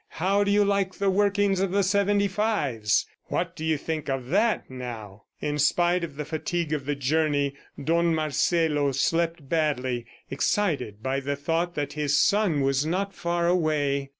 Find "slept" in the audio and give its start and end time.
8.93-9.47